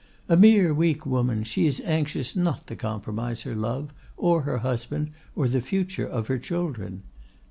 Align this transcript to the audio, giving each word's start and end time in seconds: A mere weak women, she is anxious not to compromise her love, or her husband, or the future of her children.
A 0.27 0.35
mere 0.35 0.73
weak 0.73 1.05
women, 1.05 1.43
she 1.43 1.67
is 1.67 1.79
anxious 1.81 2.35
not 2.35 2.65
to 2.65 2.75
compromise 2.75 3.43
her 3.43 3.53
love, 3.53 3.93
or 4.17 4.41
her 4.49 4.57
husband, 4.57 5.11
or 5.35 5.47
the 5.47 5.61
future 5.61 6.07
of 6.07 6.25
her 6.25 6.39
children. 6.39 7.03